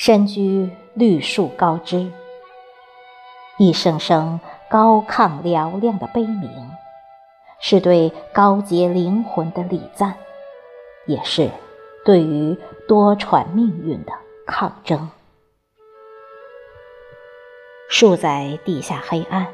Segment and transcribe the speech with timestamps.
[0.00, 2.12] 身居绿树高枝，
[3.58, 4.38] 一声声
[4.70, 6.70] 高亢嘹亮的悲鸣，
[7.58, 10.14] 是对高洁灵魂的礼赞，
[11.08, 11.50] 也是
[12.04, 12.56] 对于
[12.86, 14.12] 多舛命运的
[14.46, 15.10] 抗争。
[17.90, 19.48] 树在地下黑暗，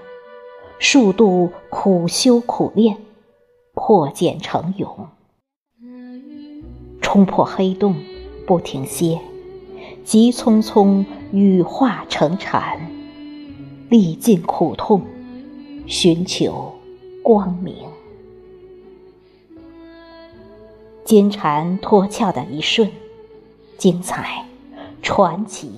[0.79, 2.99] 数度苦修苦练，
[3.73, 5.09] 破茧成蛹，
[7.01, 7.97] 冲破黑洞，
[8.47, 9.19] 不停歇，
[10.05, 12.79] 急匆匆羽化成蝉，
[13.89, 15.01] 历尽苦痛，
[15.87, 16.75] 寻求
[17.23, 17.75] 光明。
[21.05, 22.91] 金蝉脱壳的一瞬，
[23.79, 24.47] 精彩，
[25.01, 25.71] 传奇。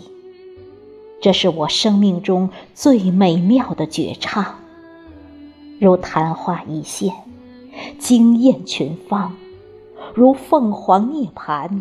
[1.21, 4.57] 这是我生命中最美妙的绝唱，
[5.79, 7.13] 如昙花一现，
[8.01, 9.31] 惊艳群芳；
[10.15, 11.81] 如凤凰涅槃，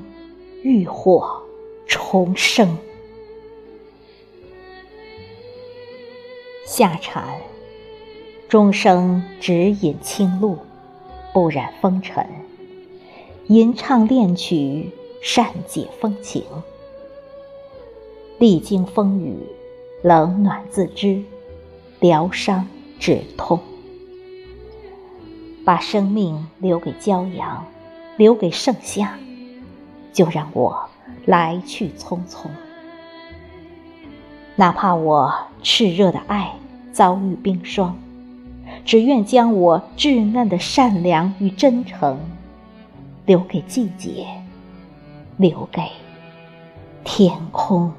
[0.62, 1.42] 浴火
[1.86, 2.78] 重生。
[6.66, 7.24] 夏蝉，
[8.50, 10.58] 终生只饮清露，
[11.34, 12.28] 不染风尘，
[13.48, 14.92] 吟唱恋曲，
[15.22, 16.44] 善解风情。
[18.40, 19.38] 历经风雨，
[20.02, 21.24] 冷暖自知，
[22.00, 22.68] 疗伤
[23.00, 23.60] 止痛。
[25.64, 27.66] 把生命留给骄阳，
[28.18, 29.18] 留给盛夏，
[30.12, 30.90] 就让我
[31.26, 32.48] 来去匆匆。
[34.56, 36.54] 哪怕我炽热的爱
[36.92, 37.98] 遭遇冰霜，
[38.86, 42.18] 只愿将我稚嫩的善良与真诚，
[43.26, 44.28] 留给季节，
[45.38, 45.82] 留给
[47.04, 47.92] 天空。